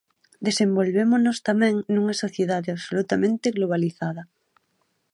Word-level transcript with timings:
Desenvolvémonos 0.47 1.37
tamén 1.49 1.73
nunha 1.93 2.15
sociedade 2.23 2.69
absolutamente 2.71 3.47
globalizada. 3.57 4.23